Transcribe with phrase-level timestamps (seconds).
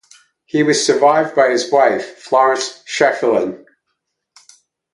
[0.47, 3.63] He was survived by his wife, Florence Schieffelin.